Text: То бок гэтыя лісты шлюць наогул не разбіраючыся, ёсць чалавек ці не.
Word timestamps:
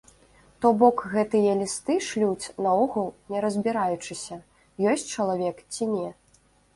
То 0.63 0.69
бок 0.83 1.01
гэтыя 1.15 1.49
лісты 1.59 1.97
шлюць 2.05 2.51
наогул 2.67 3.05
не 3.33 3.43
разбіраючыся, 3.45 4.39
ёсць 4.95 5.05
чалавек 5.19 5.61
ці 5.77 5.83
не. 5.93 6.07